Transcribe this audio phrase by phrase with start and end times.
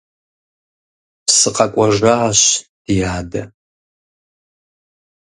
[1.37, 2.39] СыкъэкӀуэжащ,
[2.83, 3.43] ди адэ.